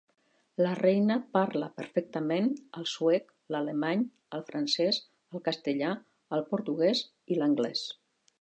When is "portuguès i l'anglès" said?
6.53-7.89